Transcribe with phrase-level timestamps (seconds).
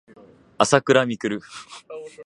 [0.57, 1.41] あさくらみくる